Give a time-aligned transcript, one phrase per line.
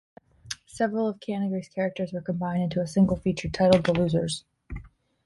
[0.65, 4.45] Several of Kanigher's characters were combined into a single feature titled "The Losers".